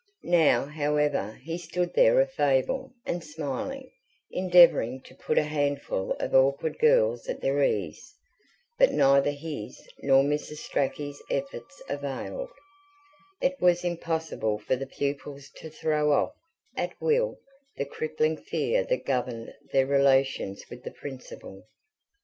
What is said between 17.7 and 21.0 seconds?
the crippling fear that governed their relations with the